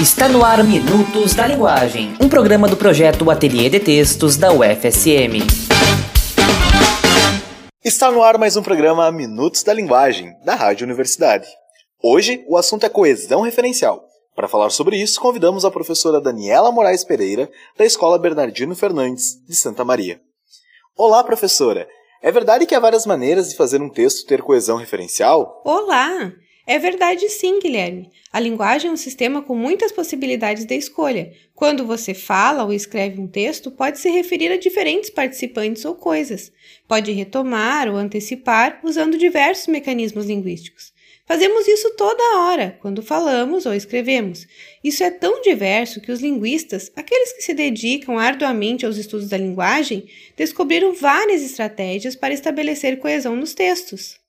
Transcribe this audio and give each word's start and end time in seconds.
Está 0.00 0.30
no 0.30 0.42
ar 0.42 0.64
Minutos 0.64 1.34
da 1.34 1.46
Linguagem, 1.46 2.16
um 2.18 2.26
programa 2.26 2.66
do 2.66 2.74
projeto 2.74 3.30
Ateliê 3.30 3.68
de 3.68 3.78
Textos 3.78 4.34
da 4.34 4.50
UFSM. 4.50 5.44
Está 7.84 8.10
no 8.10 8.22
ar 8.22 8.38
mais 8.38 8.56
um 8.56 8.62
programa 8.62 9.12
Minutos 9.12 9.62
da 9.62 9.74
Linguagem, 9.74 10.32
da 10.42 10.54
Rádio 10.54 10.86
Universidade. 10.86 11.46
Hoje 12.02 12.42
o 12.48 12.56
assunto 12.56 12.86
é 12.86 12.88
coesão 12.88 13.42
referencial. 13.42 14.02
Para 14.34 14.48
falar 14.48 14.70
sobre 14.70 14.96
isso, 14.96 15.20
convidamos 15.20 15.66
a 15.66 15.70
professora 15.70 16.18
Daniela 16.18 16.72
Moraes 16.72 17.04
Pereira, 17.04 17.50
da 17.76 17.84
Escola 17.84 18.18
Bernardino 18.18 18.74
Fernandes, 18.74 19.34
de 19.46 19.54
Santa 19.54 19.84
Maria. 19.84 20.18
Olá, 20.96 21.22
professora! 21.22 21.86
É 22.22 22.32
verdade 22.32 22.64
que 22.64 22.74
há 22.74 22.80
várias 22.80 23.04
maneiras 23.04 23.50
de 23.50 23.56
fazer 23.56 23.82
um 23.82 23.90
texto 23.90 24.26
ter 24.26 24.40
coesão 24.40 24.78
referencial? 24.78 25.60
Olá! 25.62 26.32
É 26.70 26.78
verdade 26.78 27.28
sim, 27.28 27.58
Guilherme. 27.58 28.12
A 28.32 28.38
linguagem 28.38 28.88
é 28.88 28.92
um 28.92 28.96
sistema 28.96 29.42
com 29.42 29.56
muitas 29.56 29.90
possibilidades 29.90 30.64
de 30.64 30.76
escolha. 30.76 31.32
Quando 31.52 31.84
você 31.84 32.14
fala 32.14 32.62
ou 32.62 32.72
escreve 32.72 33.20
um 33.20 33.26
texto, 33.26 33.72
pode 33.72 33.98
se 33.98 34.08
referir 34.08 34.52
a 34.52 34.56
diferentes 34.56 35.10
participantes 35.10 35.84
ou 35.84 35.96
coisas. 35.96 36.52
Pode 36.86 37.10
retomar 37.10 37.88
ou 37.88 37.96
antecipar 37.96 38.78
usando 38.84 39.18
diversos 39.18 39.66
mecanismos 39.66 40.26
linguísticos. 40.26 40.92
Fazemos 41.26 41.66
isso 41.66 41.90
toda 41.96 42.38
hora, 42.38 42.78
quando 42.80 43.02
falamos 43.02 43.66
ou 43.66 43.74
escrevemos. 43.74 44.46
Isso 44.84 45.02
é 45.02 45.10
tão 45.10 45.42
diverso 45.42 46.00
que 46.00 46.12
os 46.12 46.20
linguistas, 46.20 46.92
aqueles 46.94 47.32
que 47.32 47.42
se 47.42 47.52
dedicam 47.52 48.16
arduamente 48.16 48.86
aos 48.86 48.96
estudos 48.96 49.28
da 49.28 49.36
linguagem, 49.36 50.06
descobriram 50.36 50.94
várias 50.94 51.42
estratégias 51.42 52.14
para 52.14 52.32
estabelecer 52.32 53.00
coesão 53.00 53.34
nos 53.34 53.54
textos. 53.54 54.20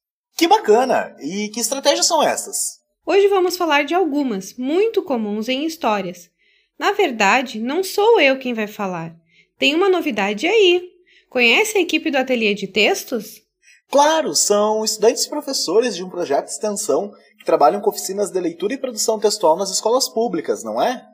Que 0.42 0.48
bacana! 0.48 1.16
E 1.20 1.50
que 1.50 1.60
estratégias 1.60 2.08
são 2.08 2.24
essas? 2.24 2.80
Hoje 3.06 3.28
vamos 3.28 3.56
falar 3.56 3.84
de 3.84 3.94
algumas, 3.94 4.56
muito 4.56 5.04
comuns 5.04 5.48
em 5.48 5.68
histórias. 5.68 6.32
Na 6.80 6.94
verdade, 6.94 7.60
não 7.60 7.84
sou 7.84 8.20
eu 8.20 8.40
quem 8.40 8.52
vai 8.52 8.66
falar. 8.66 9.16
Tem 9.60 9.76
uma 9.76 9.88
novidade 9.88 10.48
aí. 10.48 10.82
Conhece 11.30 11.78
a 11.78 11.82
equipe 11.82 12.10
do 12.10 12.18
ateliê 12.18 12.56
de 12.56 12.66
textos? 12.66 13.44
Claro, 13.88 14.34
são 14.34 14.84
estudantes 14.84 15.26
e 15.26 15.30
professores 15.30 15.96
de 15.96 16.04
um 16.04 16.10
projeto 16.10 16.46
de 16.46 16.54
extensão 16.54 17.14
que 17.38 17.46
trabalham 17.46 17.80
com 17.80 17.92
oficinas 17.92 18.32
de 18.32 18.40
leitura 18.40 18.74
e 18.74 18.80
produção 18.80 19.20
textual 19.20 19.56
nas 19.56 19.70
escolas 19.70 20.10
públicas, 20.10 20.64
não 20.64 20.82
é? 20.82 21.06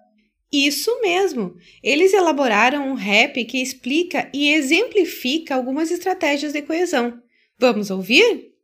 Isso 0.49 1.01
mesmo! 1.01 1.53
Eles 1.83 2.13
elaboraram 2.13 2.87
um 2.87 2.93
rap 2.93 3.43
que 3.43 3.61
explica 3.61 4.31
e 4.33 4.53
exemplifica 4.53 5.53
algumas 5.53 5.91
estratégias 5.91 6.53
de 6.53 6.61
coesão. 6.61 7.21
Vamos 7.59 7.91
ouvir? 7.91 8.55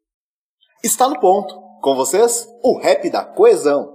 Está 0.86 1.08
no 1.08 1.18
ponto. 1.18 1.58
Com 1.82 1.96
vocês, 1.96 2.46
o 2.62 2.78
rap 2.78 3.10
da 3.10 3.24
coesão. 3.24 3.93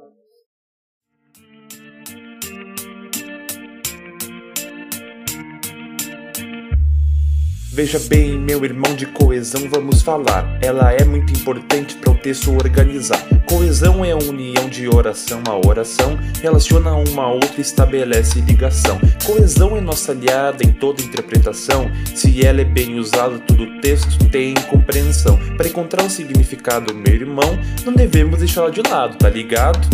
Veja 7.78 8.00
bem, 8.08 8.36
meu 8.36 8.64
irmão 8.64 8.92
de 8.96 9.06
coesão, 9.06 9.68
vamos 9.70 10.02
falar. 10.02 10.58
Ela 10.60 10.92
é 10.92 11.04
muito 11.04 11.32
importante 11.32 11.94
para 11.94 12.10
o 12.10 12.16
texto 12.16 12.52
organizar. 12.52 13.24
Coesão 13.48 14.04
é 14.04 14.10
a 14.10 14.16
união 14.16 14.68
de 14.68 14.88
oração 14.88 15.40
a 15.48 15.64
oração, 15.64 16.18
relaciona 16.42 16.92
uma 16.92 17.22
a 17.22 17.32
outra 17.32 17.54
e 17.58 17.60
estabelece 17.60 18.40
ligação. 18.40 18.98
Coesão 19.24 19.76
é 19.76 19.80
nossa 19.80 20.10
aliada 20.10 20.64
em 20.64 20.72
toda 20.72 21.04
interpretação. 21.04 21.88
Se 22.16 22.44
ela 22.44 22.62
é 22.62 22.64
bem 22.64 22.98
usada, 22.98 23.38
todo 23.38 23.62
o 23.62 23.80
texto 23.80 24.28
tem 24.28 24.54
compreensão. 24.68 25.38
Para 25.56 25.68
encontrar 25.68 26.02
o 26.02 26.10
significado, 26.10 26.92
meu 26.92 27.14
irmão, 27.14 27.56
não 27.86 27.92
devemos 27.92 28.40
deixá-la 28.40 28.70
de 28.70 28.82
lado, 28.82 29.16
tá 29.18 29.30
ligado? 29.30 29.88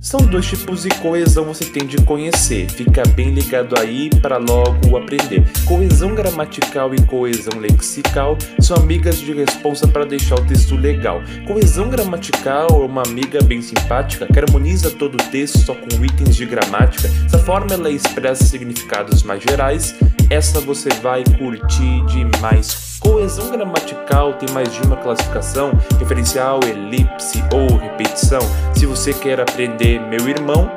São 0.00 0.20
dois 0.20 0.46
tipos 0.46 0.84
de 0.84 0.90
coesão 0.90 1.44
você 1.44 1.64
tem 1.64 1.84
de 1.84 1.96
conhecer, 2.02 2.70
fica 2.70 3.02
bem 3.16 3.30
ligado 3.34 3.76
aí 3.76 4.08
para 4.22 4.36
logo 4.36 4.96
aprender. 4.96 5.44
Coesão 5.66 6.14
gramatical 6.14 6.94
e 6.94 7.04
coesão 7.04 7.58
lexical 7.58 8.38
são 8.60 8.76
amigas 8.76 9.18
de 9.18 9.32
responsa 9.32 9.88
para 9.88 10.04
deixar 10.04 10.36
o 10.36 10.46
texto 10.46 10.76
legal. 10.76 11.20
Coesão 11.48 11.90
gramatical 11.90 12.68
é 12.70 12.86
uma 12.86 13.02
amiga 13.02 13.42
bem 13.42 13.60
simpática 13.60 14.24
que 14.26 14.38
harmoniza 14.38 14.88
todo 14.88 15.16
o 15.16 15.30
texto 15.30 15.58
só 15.58 15.74
com 15.74 16.04
itens 16.04 16.36
de 16.36 16.46
gramática. 16.46 17.08
Dessa 17.08 17.40
forma 17.40 17.74
ela 17.74 17.90
expressa 17.90 18.44
significados 18.44 19.24
mais 19.24 19.42
gerais, 19.42 19.96
essa 20.30 20.60
você 20.60 20.90
vai 21.02 21.24
curtir 21.38 22.04
demais. 22.06 22.98
Coesão 23.00 23.50
gramatical 23.50 24.34
tem 24.34 24.48
mais 24.52 24.72
de 24.72 24.82
uma 24.82 24.96
classificação, 24.96 25.72
referencial, 25.98 26.60
elipse 26.64 27.42
ou 27.52 27.78
repetição. 27.78 28.40
Se 28.74 28.86
você 28.86 29.14
quer 29.14 29.40
aprender, 29.40 30.00
meu 30.00 30.28
irmão, 30.28 30.70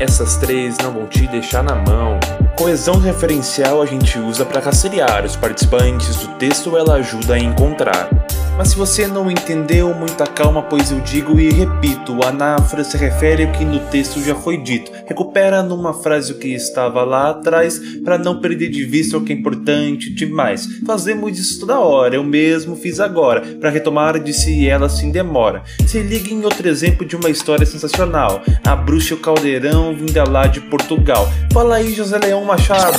essas 0.00 0.36
três 0.36 0.76
não 0.78 0.92
vão 0.92 1.06
te 1.06 1.26
deixar 1.28 1.62
na 1.62 1.74
mão. 1.74 2.18
Coesão 2.56 2.98
referencial 2.98 3.82
a 3.82 3.86
gente 3.86 4.18
usa 4.18 4.44
para 4.44 4.60
rastrear 4.60 5.24
os 5.24 5.36
participantes 5.36 6.16
do 6.16 6.28
texto, 6.34 6.76
ela 6.76 6.94
ajuda 6.94 7.34
a 7.34 7.38
encontrar. 7.38 8.08
Mas 8.56 8.68
se 8.68 8.76
você 8.76 9.08
não 9.08 9.28
entendeu, 9.28 9.92
muita 9.94 10.28
calma, 10.28 10.62
pois 10.62 10.92
eu 10.92 11.00
digo 11.00 11.40
e 11.40 11.50
repito: 11.50 12.22
a 12.22 12.28
anáfora 12.28 12.84
se 12.84 12.96
refere 12.96 13.44
ao 13.44 13.52
que 13.52 13.64
no 13.64 13.80
texto 13.90 14.22
já 14.22 14.34
foi 14.34 14.56
dito. 14.56 14.92
Recupera 15.06 15.60
numa 15.60 15.92
frase 15.92 16.32
o 16.32 16.38
que 16.38 16.54
estava 16.54 17.02
lá 17.02 17.30
atrás, 17.30 17.80
para 18.04 18.16
não 18.16 18.40
perder 18.40 18.70
de 18.70 18.84
vista 18.84 19.18
o 19.18 19.24
que 19.24 19.32
é 19.32 19.36
importante 19.36 20.14
demais. 20.14 20.66
Fazemos 20.86 21.36
isso 21.36 21.60
toda 21.60 21.80
hora, 21.80 22.14
eu 22.14 22.22
mesmo 22.22 22.76
fiz 22.76 23.00
agora, 23.00 23.40
para 23.40 23.70
retomar 23.70 24.22
de 24.22 24.32
se 24.32 24.68
ela 24.68 24.86
assim 24.86 25.10
demora. 25.10 25.64
Se 25.84 26.00
liga 26.00 26.30
em 26.32 26.44
outro 26.44 26.68
exemplo 26.68 27.04
de 27.04 27.16
uma 27.16 27.30
história 27.30 27.66
sensacional: 27.66 28.40
A 28.64 28.76
Bruxa 28.76 29.14
e 29.14 29.16
o 29.16 29.20
Caldeirão 29.20 29.92
vinda 29.96 30.22
lá 30.22 30.46
de 30.46 30.60
Portugal. 30.60 31.28
Fala 31.52 31.76
aí, 31.76 31.92
José 31.92 32.18
Leão 32.18 32.44
Machado. 32.44 32.98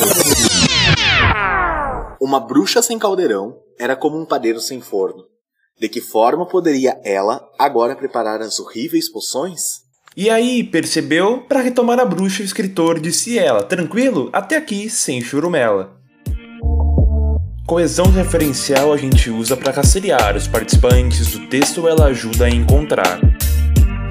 Uma 2.19 2.39
bruxa 2.39 2.81
sem 2.81 2.97
caldeirão 2.97 3.57
era 3.79 3.95
como 3.95 4.19
um 4.19 4.25
padeiro 4.25 4.59
sem 4.59 4.81
forno. 4.81 5.34
De 5.77 5.89
que 5.89 5.99
forma 5.99 6.45
poderia 6.45 6.97
ela 7.03 7.45
agora 7.59 7.97
preparar 7.97 8.41
as 8.41 8.59
horríveis 8.59 9.11
poções? 9.11 9.83
E 10.15 10.29
aí, 10.29 10.63
percebeu? 10.63 11.41
Para 11.41 11.59
retomar 11.59 11.99
a 11.99 12.05
bruxa, 12.05 12.41
o 12.41 12.45
escritor 12.45 12.97
disse 12.97 13.37
ela: 13.37 13.61
Tranquilo? 13.61 14.29
Até 14.31 14.55
aqui, 14.55 14.89
sem 14.89 15.19
churumela. 15.19 15.99
Coesão 17.67 18.05
referencial 18.05 18.93
a 18.93 18.97
gente 18.97 19.29
usa 19.29 19.57
para 19.57 19.73
rastrear 19.73 20.37
os 20.37 20.47
participantes 20.47 21.31
do 21.31 21.47
texto, 21.47 21.87
ela 21.87 22.05
ajuda 22.05 22.45
a 22.45 22.49
encontrar. 22.49 23.19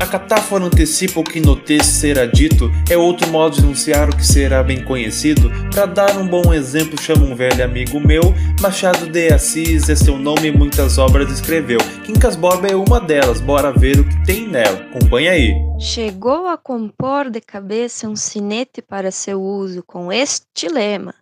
A 0.00 0.06
catáfora 0.06 0.64
antecipa 0.64 1.20
o 1.20 1.24
que 1.24 1.40
no 1.40 1.56
texto 1.56 1.90
será 1.92 2.26
dito, 2.26 2.70
é 2.90 2.96
outro 2.96 3.30
modo 3.30 3.56
de 3.56 3.62
anunciar 3.62 4.08
o 4.10 4.16
que 4.16 4.26
será 4.26 4.62
bem 4.62 4.84
conhecido. 4.84 5.50
Para 5.70 5.86
dar 5.86 6.18
um 6.18 6.26
bom 6.26 6.52
exemplo, 6.52 7.00
chamo 7.00 7.24
um 7.24 7.34
velho 7.34 7.64
amigo 7.64 8.00
meu, 8.00 8.34
Machado 8.60 9.06
de 9.06 9.32
Assis 9.32 9.88
é 9.88 9.94
seu 9.94 10.18
nome 10.18 10.48
e 10.48 10.52
muitas 10.52 10.98
obras 10.98 11.30
escreveu. 11.30 11.78
Quincas 12.04 12.36
Borba 12.36 12.66
é 12.68 12.76
uma 12.76 13.00
delas, 13.00 13.40
bora 13.40 13.72
ver 13.72 14.00
o 14.00 14.08
que 14.08 14.24
tem 14.24 14.48
nela. 14.48 14.78
Acompanha 14.78 15.32
aí. 15.32 15.54
Chegou 15.78 16.46
a 16.46 16.56
compor 16.56 17.30
de 17.30 17.40
cabeça 17.40 18.08
um 18.08 18.16
sinete 18.16 18.82
para 18.82 19.10
seu 19.10 19.42
uso 19.42 19.82
com 19.82 20.12
este 20.12 20.68
lema: 20.68 21.14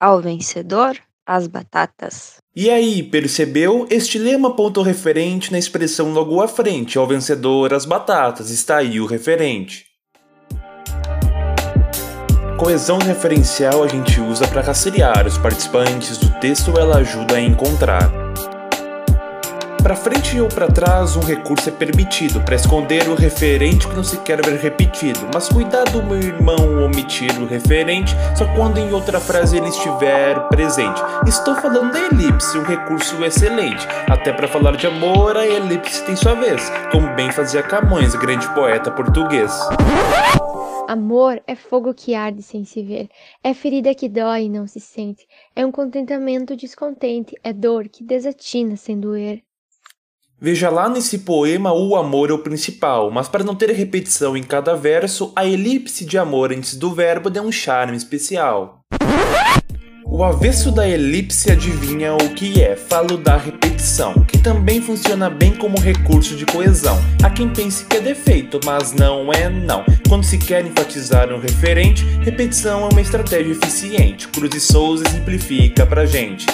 Ao 0.00 0.20
vencedor, 0.20 0.96
as 1.26 1.46
batatas. 1.46 2.36
E 2.54 2.68
aí, 2.68 3.02
percebeu? 3.02 3.86
Este 3.90 4.18
lema 4.18 4.54
ponto 4.54 4.82
referente 4.82 5.50
na 5.50 5.58
expressão 5.58 6.12
logo 6.12 6.40
à 6.40 6.48
frente, 6.48 6.98
ao 6.98 7.06
vencedor 7.06 7.72
as 7.72 7.84
batatas, 7.84 8.50
está 8.50 8.76
aí 8.78 9.00
o 9.00 9.06
referente. 9.06 9.86
Coesão 12.58 12.98
referencial 12.98 13.82
a 13.82 13.88
gente 13.88 14.20
usa 14.20 14.46
para 14.46 14.60
rastrear 14.60 15.26
os 15.26 15.36
participantes 15.36 16.16
do 16.18 16.30
texto, 16.38 16.72
ela 16.78 16.98
ajuda 16.98 17.36
a 17.36 17.40
encontrar. 17.40 18.21
Para 19.82 19.96
frente 19.96 20.40
ou 20.40 20.48
para 20.48 20.68
trás, 20.68 21.16
um 21.16 21.20
recurso 21.20 21.68
é 21.68 21.72
permitido 21.72 22.40
para 22.42 22.54
esconder 22.54 23.08
o 23.08 23.16
referente 23.16 23.88
que 23.88 23.96
não 23.96 24.04
se 24.04 24.16
quer 24.18 24.40
ver 24.40 24.56
repetido. 24.60 25.18
Mas 25.34 25.48
cuidado, 25.48 26.00
meu 26.04 26.18
irmão, 26.18 26.84
omitir 26.84 27.36
o 27.42 27.46
referente 27.46 28.14
só 28.36 28.46
quando 28.54 28.78
em 28.78 28.92
outra 28.92 29.18
frase 29.18 29.56
ele 29.56 29.66
estiver 29.66 30.38
presente. 30.48 31.02
Estou 31.26 31.56
falando 31.56 31.92
da 31.92 31.98
elipse, 31.98 32.56
um 32.56 32.62
recurso 32.62 33.24
excelente. 33.24 33.84
Até 34.08 34.32
para 34.32 34.46
falar 34.46 34.76
de 34.76 34.86
amor, 34.86 35.36
a 35.36 35.44
elipse 35.44 36.04
tem 36.04 36.14
sua 36.14 36.34
vez, 36.34 36.70
como 36.92 37.12
bem 37.16 37.32
fazia 37.32 37.62
Camões, 37.62 38.14
grande 38.14 38.48
poeta 38.54 38.88
português. 38.88 39.52
Amor 40.86 41.42
é 41.44 41.56
fogo 41.56 41.92
que 41.92 42.14
arde 42.14 42.42
sem 42.42 42.64
se 42.64 42.84
ver, 42.84 43.08
é 43.42 43.52
ferida 43.52 43.94
que 43.94 44.08
dói 44.08 44.44
e 44.44 44.48
não 44.48 44.66
se 44.66 44.78
sente, 44.78 45.26
é 45.56 45.66
um 45.66 45.72
contentamento 45.72 46.54
descontente, 46.54 47.34
é 47.42 47.52
dor 47.52 47.88
que 47.88 48.04
desatina 48.04 48.76
sem 48.76 49.00
doer. 49.00 49.42
Veja 50.44 50.68
lá 50.70 50.88
nesse 50.88 51.18
poema 51.18 51.72
o 51.72 51.94
amor 51.94 52.28
é 52.28 52.32
o 52.32 52.38
principal, 52.38 53.12
mas 53.12 53.28
para 53.28 53.44
não 53.44 53.54
ter 53.54 53.70
repetição 53.70 54.36
em 54.36 54.42
cada 54.42 54.74
verso, 54.74 55.32
a 55.36 55.46
elipse 55.46 56.04
de 56.04 56.18
amor 56.18 56.52
antes 56.52 56.74
do 56.74 56.92
verbo 56.92 57.30
dá 57.30 57.40
um 57.40 57.52
charme 57.52 57.96
especial. 57.96 58.80
O 60.04 60.24
avesso 60.24 60.72
da 60.72 60.86
elipse 60.86 61.48
adivinha 61.48 62.14
o 62.14 62.34
que 62.34 62.60
é, 62.60 62.74
falo 62.74 63.16
da 63.16 63.36
repetição, 63.36 64.14
que 64.24 64.36
também 64.36 64.82
funciona 64.82 65.30
bem 65.30 65.52
como 65.52 65.78
recurso 65.78 66.34
de 66.34 66.44
coesão. 66.44 66.98
Há 67.22 67.30
quem 67.30 67.48
pense 67.48 67.84
que 67.84 67.98
é 67.98 68.00
defeito, 68.00 68.58
mas 68.64 68.92
não 68.92 69.32
é 69.32 69.48
não. 69.48 69.84
Quando 70.08 70.24
se 70.24 70.38
quer 70.38 70.66
enfatizar 70.66 71.32
um 71.32 71.38
referente, 71.38 72.04
repetição 72.20 72.88
é 72.88 72.88
uma 72.90 73.00
estratégia 73.00 73.52
eficiente. 73.52 74.26
Cruz 74.26 74.52
e 74.56 74.60
Souza 74.60 75.08
simplifica 75.08 75.86
pra 75.86 76.04
gente. 76.04 76.46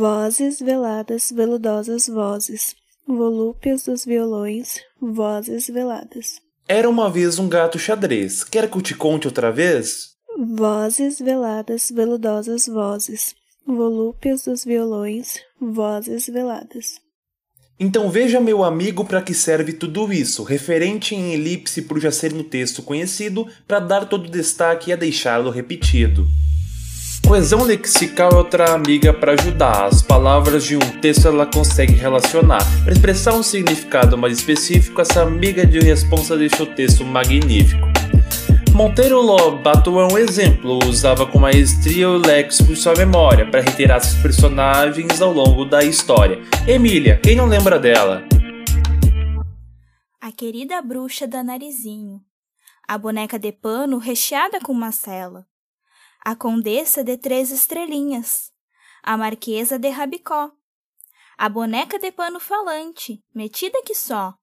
Vozes 0.00 0.60
veladas, 0.60 1.30
veludosas 1.30 2.08
vozes, 2.08 2.74
volúpias 3.06 3.84
dos 3.84 4.02
violões, 4.02 4.80
vozes 4.98 5.66
veladas. 5.66 6.40
Era 6.66 6.88
uma 6.88 7.10
vez 7.10 7.38
um 7.38 7.46
gato 7.46 7.78
xadrez. 7.78 8.42
Quer 8.42 8.70
que 8.70 8.78
eu 8.78 8.80
te 8.80 8.94
conte 8.94 9.26
outra 9.26 9.52
vez? 9.52 10.12
Vozes 10.56 11.18
veladas, 11.18 11.92
veludosas 11.94 12.66
vozes, 12.66 13.34
volúpias 13.66 14.44
dos 14.44 14.64
violões, 14.64 15.34
vozes 15.60 16.28
veladas. 16.28 16.94
Então 17.78 18.08
veja, 18.08 18.40
meu 18.40 18.64
amigo, 18.64 19.04
para 19.04 19.20
que 19.20 19.34
serve 19.34 19.74
tudo 19.74 20.10
isso, 20.10 20.42
referente 20.42 21.14
em 21.14 21.34
elipse 21.34 21.82
por 21.82 22.00
já 22.00 22.10
ser 22.10 22.32
no 22.32 22.44
texto 22.44 22.82
conhecido, 22.82 23.46
para 23.68 23.80
dar 23.80 24.08
todo 24.08 24.28
o 24.28 24.30
destaque 24.30 24.88
e 24.88 24.92
a 24.94 24.96
deixá-lo 24.96 25.50
repetido. 25.50 26.26
Coesão 27.26 27.62
lexical 27.62 28.30
é 28.32 28.34
outra 28.34 28.74
amiga 28.74 29.12
para 29.12 29.32
ajudar. 29.32 29.86
As 29.86 30.02
palavras 30.02 30.64
de 30.64 30.76
um 30.76 31.00
texto 31.00 31.28
ela 31.28 31.46
consegue 31.46 31.92
relacionar. 31.92 32.62
Para 32.82 32.92
expressar 32.92 33.34
um 33.34 33.42
significado 33.42 34.18
mais 34.18 34.38
específico, 34.38 35.00
essa 35.00 35.22
amiga 35.22 35.64
de 35.64 35.78
responsa 35.78 36.36
deixa 36.36 36.62
o 36.62 36.66
texto 36.66 37.04
magnífico. 37.04 37.86
Monteiro 38.74 39.20
Lobato 39.20 39.98
é 40.00 40.06
um 40.12 40.16
exemplo, 40.16 40.78
usava 40.86 41.26
com 41.26 41.38
maestria 41.38 42.08
o 42.08 42.16
léxico 42.16 42.72
em 42.72 42.76
sua 42.76 42.94
memória 42.94 43.44
para 43.50 43.60
reiterar 43.60 44.00
seus 44.00 44.22
personagens 44.22 45.20
ao 45.20 45.32
longo 45.32 45.64
da 45.64 45.84
história. 45.84 46.40
Emília, 46.66 47.20
quem 47.22 47.36
não 47.36 47.46
lembra 47.46 47.78
dela? 47.78 48.22
A 50.20 50.32
querida 50.32 50.80
bruxa 50.80 51.26
da 51.26 51.42
Narizinho, 51.42 52.20
a 52.88 52.96
boneca 52.96 53.38
de 53.38 53.52
pano 53.52 53.98
recheada 53.98 54.60
com 54.60 54.72
macela, 54.72 55.44
a 56.20 56.36
condessa 56.36 57.02
de 57.02 57.16
três 57.16 57.50
estrelinhas, 57.50 58.52
a 59.02 59.16
marquesa 59.16 59.78
de 59.78 59.88
Rabicó, 59.88 60.52
a 61.36 61.48
boneca 61.48 61.98
de 61.98 62.12
pano 62.12 62.38
falante, 62.38 63.24
metida 63.34 63.82
que 63.82 63.94
só, 63.94 64.34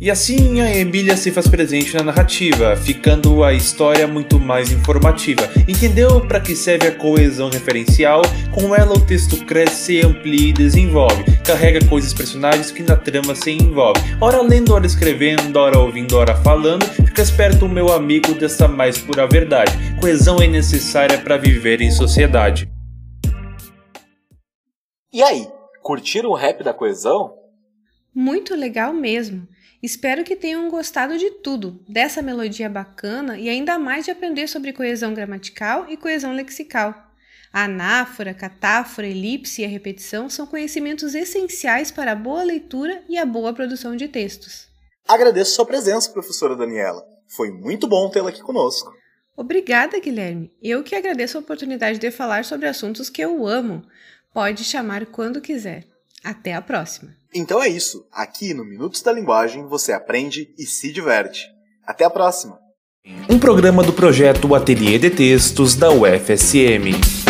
e 0.00 0.10
assim 0.10 0.60
a 0.60 0.76
Emília 0.76 1.16
se 1.16 1.30
faz 1.30 1.46
presente 1.46 1.94
na 1.94 2.02
narrativa, 2.02 2.76
ficando 2.76 3.44
a 3.44 3.52
história 3.52 4.06
muito 4.08 4.40
mais 4.40 4.72
informativa. 4.72 5.48
Entendeu 5.68 6.20
para 6.20 6.40
que 6.40 6.56
serve 6.56 6.88
a 6.88 6.94
coesão 6.94 7.48
referencial? 7.48 8.22
Com 8.52 8.74
ela 8.74 8.92
o 8.92 9.00
texto 9.00 9.44
cresce, 9.46 10.04
amplia 10.04 10.48
e 10.48 10.52
desenvolve. 10.52 11.24
Carrega 11.44 11.86
coisas 11.86 12.12
personagens 12.12 12.72
que 12.72 12.82
na 12.82 12.96
trama 12.96 13.34
se 13.36 13.52
envolve. 13.52 14.00
Ora 14.20 14.42
lendo, 14.42 14.74
ora 14.74 14.84
escrevendo, 14.84 15.56
ora 15.56 15.78
ouvindo, 15.78 16.16
ora 16.16 16.34
falando. 16.34 16.84
Fica 16.84 17.22
esperto, 17.22 17.68
meu 17.68 17.92
amigo, 17.92 18.34
dessa 18.34 18.66
mais 18.66 18.98
pura 18.98 19.28
verdade. 19.28 19.72
Coesão 20.00 20.38
é 20.42 20.48
necessária 20.48 21.18
para 21.18 21.36
viver 21.36 21.80
em 21.80 21.90
sociedade. 21.90 22.68
E 25.12 25.22
aí, 25.22 25.46
curtiram 25.80 26.30
o 26.30 26.34
rap 26.34 26.64
da 26.64 26.74
coesão? 26.74 27.32
Muito 28.12 28.54
legal 28.54 28.92
mesmo. 28.92 29.46
Espero 29.84 30.24
que 30.24 30.34
tenham 30.34 30.70
gostado 30.70 31.18
de 31.18 31.30
tudo, 31.30 31.78
dessa 31.86 32.22
melodia 32.22 32.70
bacana 32.70 33.38
e 33.38 33.50
ainda 33.50 33.78
mais 33.78 34.06
de 34.06 34.10
aprender 34.10 34.48
sobre 34.48 34.72
coesão 34.72 35.12
gramatical 35.12 35.84
e 35.90 35.96
coesão 35.98 36.32
lexical. 36.32 37.12
A 37.52 37.64
anáfora, 37.64 38.32
catáfora, 38.32 39.06
elipse 39.06 39.60
e 39.60 39.64
a 39.66 39.68
repetição 39.68 40.30
são 40.30 40.46
conhecimentos 40.46 41.14
essenciais 41.14 41.90
para 41.90 42.12
a 42.12 42.16
boa 42.16 42.42
leitura 42.42 43.04
e 43.10 43.18
a 43.18 43.26
boa 43.26 43.52
produção 43.52 43.94
de 43.94 44.08
textos. 44.08 44.68
Agradeço 45.06 45.54
sua 45.54 45.66
presença, 45.66 46.10
professora 46.10 46.56
Daniela. 46.56 47.04
Foi 47.28 47.50
muito 47.50 47.86
bom 47.86 48.08
tê-la 48.08 48.30
aqui 48.30 48.40
conosco. 48.40 48.90
Obrigada, 49.36 50.00
Guilherme. 50.00 50.50
Eu 50.62 50.82
que 50.82 50.94
agradeço 50.94 51.36
a 51.36 51.42
oportunidade 51.42 51.98
de 51.98 52.10
falar 52.10 52.46
sobre 52.46 52.68
assuntos 52.68 53.10
que 53.10 53.20
eu 53.20 53.46
amo. 53.46 53.82
Pode 54.32 54.64
chamar 54.64 55.04
quando 55.04 55.42
quiser. 55.42 55.84
Até 56.24 56.54
a 56.54 56.62
próxima! 56.62 57.23
Então 57.34 57.60
é 57.60 57.68
isso. 57.68 58.06
Aqui 58.12 58.54
no 58.54 58.64
Minutos 58.64 59.02
da 59.02 59.12
Linguagem 59.12 59.66
você 59.66 59.92
aprende 59.92 60.54
e 60.56 60.64
se 60.64 60.92
diverte. 60.92 61.48
Até 61.84 62.04
a 62.04 62.10
próxima! 62.10 62.58
Um 63.28 63.38
programa 63.38 63.82
do 63.82 63.92
projeto 63.92 64.54
Ateliê 64.54 64.98
de 64.98 65.10
Textos 65.10 65.74
da 65.74 65.90
UFSM. 65.90 67.23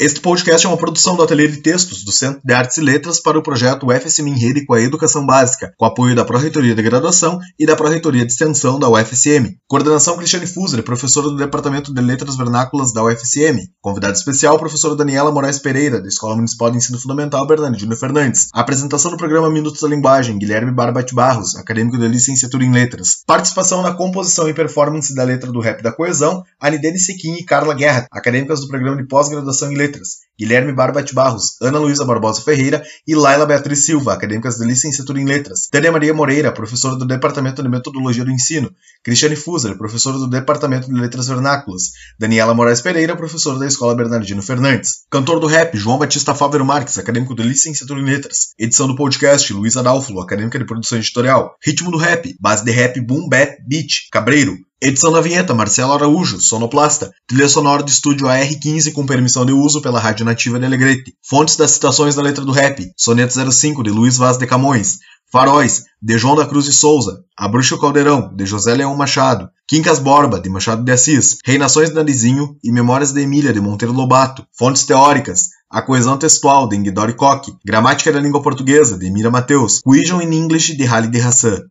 Este 0.00 0.18
podcast 0.18 0.66
é 0.66 0.70
uma 0.70 0.78
produção 0.78 1.14
do 1.14 1.22
Ateliê 1.22 1.46
de 1.46 1.58
Textos 1.58 2.02
do 2.02 2.10
Centro 2.10 2.40
de 2.42 2.54
Artes 2.54 2.78
e 2.78 2.80
Letras 2.80 3.20
para 3.20 3.38
o 3.38 3.42
projeto 3.42 3.86
UFSM 3.86 4.28
em 4.28 4.38
Rede 4.38 4.64
com 4.64 4.72
a 4.72 4.80
Educação 4.80 5.26
Básica, 5.26 5.74
com 5.76 5.84
apoio 5.84 6.16
da 6.16 6.24
Pró-Reitoria 6.24 6.74
de 6.74 6.80
Graduação 6.80 7.38
e 7.58 7.66
da 7.66 7.76
Pró-Reitoria 7.76 8.24
de 8.24 8.32
Extensão 8.32 8.78
da 8.78 8.88
UFSM. 8.88 9.56
Coordenação 9.68 10.16
Cristiane 10.16 10.46
Fuser, 10.46 10.82
professora 10.82 11.28
do 11.28 11.36
Departamento 11.36 11.92
de 11.92 12.00
Letras 12.00 12.34
Vernáculas 12.34 12.94
da 12.94 13.04
UFSM. 13.04 13.58
Convidado 13.82 14.14
especial, 14.14 14.58
professora 14.58 14.96
Daniela 14.96 15.30
Moraes 15.30 15.58
Pereira, 15.58 16.00
da 16.00 16.08
Escola 16.08 16.34
Municipal 16.34 16.70
de 16.70 16.78
Ensino 16.78 16.98
Fundamental 16.98 17.46
Bernardino 17.46 17.94
Fernandes. 17.94 18.48
Apresentação 18.54 19.10
do 19.10 19.18
programa 19.18 19.50
Minutos 19.50 19.82
da 19.82 19.88
Linguagem, 19.88 20.38
Guilherme 20.38 20.72
Barbat 20.72 21.14
Barros, 21.14 21.54
acadêmico 21.56 21.98
de 21.98 22.08
licenciatura 22.08 22.64
em 22.64 22.72
Letras. 22.72 23.22
Participação 23.26 23.82
na 23.82 23.92
composição 23.92 24.48
e 24.48 24.54
performance 24.54 25.14
da 25.14 25.24
letra 25.24 25.52
do 25.52 25.60
rap 25.60 25.82
da 25.82 25.92
coesão, 25.92 26.42
Anidene 26.58 26.98
Sequim 26.98 27.34
e 27.34 27.44
Carla 27.44 27.74
Guerra, 27.74 28.06
acadêmicas 28.10 28.62
do 28.62 28.68
programa 28.68 28.96
de 28.96 29.06
pós-graduação 29.06 29.70
em 29.70 29.76
Letras. 29.76 29.89
Guilherme 30.38 30.72
Barbat 30.72 31.12
Barros, 31.12 31.60
Ana 31.60 31.78
Luísa 31.78 32.04
Barbosa 32.04 32.40
Ferreira 32.40 32.82
e 33.06 33.14
Laila 33.14 33.44
Beatriz 33.44 33.84
Silva, 33.84 34.14
acadêmicas 34.14 34.56
de 34.56 34.66
licenciatura 34.66 35.20
em 35.20 35.26
Letras. 35.26 35.68
Tânia 35.70 35.92
Maria 35.92 36.14
Moreira, 36.14 36.50
professora 36.50 36.96
do 36.96 37.04
Departamento 37.04 37.62
de 37.62 37.68
Metodologia 37.68 38.24
do 38.24 38.30
Ensino. 38.30 38.70
Cristiane 39.04 39.36
Fuser, 39.36 39.76
professora 39.76 40.16
do 40.16 40.26
Departamento 40.26 40.86
de 40.86 40.98
Letras 40.98 41.28
Vernáculas. 41.28 41.90
Daniela 42.18 42.54
Moraes 42.54 42.80
Pereira, 42.80 43.14
professora 43.14 43.58
da 43.58 43.66
Escola 43.66 43.94
Bernardino 43.94 44.40
Fernandes. 44.40 45.04
Cantor 45.10 45.40
do 45.40 45.46
rap, 45.46 45.76
João 45.76 45.98
Batista 45.98 46.34
Fávero 46.34 46.64
Marques, 46.64 46.96
acadêmico 46.96 47.34
de 47.34 47.42
licenciatura 47.42 48.00
em 48.00 48.04
Letras. 48.04 48.54
Edição 48.58 48.86
do 48.86 48.96
podcast, 48.96 49.52
Luísa 49.52 49.80
Adálfolo, 49.80 50.22
acadêmica 50.22 50.58
de 50.58 50.64
produção 50.64 50.96
editorial. 50.96 51.54
Ritmo 51.62 51.90
do 51.90 51.98
rap, 51.98 52.34
base 52.40 52.64
de 52.64 52.70
rap, 52.70 52.98
boom, 53.00 53.28
bap, 53.28 53.56
beat, 53.68 54.08
cabreiro. 54.10 54.56
Edição 54.82 55.12
da 55.12 55.20
vinheta, 55.20 55.52
Marcelo 55.52 55.92
Araújo, 55.92 56.40
sonoplasta. 56.40 57.10
Trilha 57.28 57.50
sonora 57.50 57.82
do 57.82 57.90
estúdio 57.90 58.28
AR15 58.28 58.94
com 58.94 59.04
permissão 59.04 59.44
de 59.44 59.52
uso 59.52 59.82
pela 59.82 60.00
Rádio 60.00 60.24
Nativa 60.24 60.58
de 60.58 60.64
Alegrete. 60.64 61.14
Fontes 61.22 61.54
das 61.54 61.72
citações 61.72 62.14
da 62.14 62.22
letra 62.22 62.46
do 62.46 62.50
rap. 62.50 62.90
Soneto 62.96 63.34
05, 63.52 63.82
de 63.82 63.90
Luiz 63.90 64.16
Vaz 64.16 64.38
de 64.38 64.46
Camões. 64.46 64.96
Faróis, 65.30 65.84
de 66.00 66.16
João 66.16 66.34
da 66.34 66.46
Cruz 66.46 66.64
de 66.64 66.72
Souza. 66.72 67.20
A 67.36 67.46
Bruxa 67.46 67.76
Caldeirão, 67.76 68.34
de 68.34 68.46
José 68.46 68.72
Leão 68.72 68.96
Machado. 68.96 69.50
Quincas 69.68 69.98
Borba, 69.98 70.40
de 70.40 70.48
Machado 70.48 70.82
de 70.82 70.90
Assis. 70.90 71.36
Reinações 71.44 71.90
de 71.90 71.94
Narizinho 71.94 72.56
e 72.64 72.72
Memórias 72.72 73.12
de 73.12 73.20
Emília, 73.20 73.52
de 73.52 73.60
Monteiro 73.60 73.92
Lobato. 73.92 74.46
Fontes 74.58 74.86
teóricas. 74.86 75.50
A 75.68 75.82
coesão 75.82 76.16
textual, 76.16 76.66
de 76.66 76.76
Ingdori 76.76 77.12
Koch. 77.12 77.52
Gramática 77.66 78.10
da 78.10 78.18
língua 78.18 78.40
portuguesa, 78.40 78.96
de 78.96 79.10
Mira 79.10 79.30
Mateus. 79.30 79.82
Cohesion 79.82 80.22
in 80.22 80.32
English, 80.32 80.74
de 80.74 80.86
Hali 80.86 81.08
de 81.08 81.20
Hassan. 81.20 81.66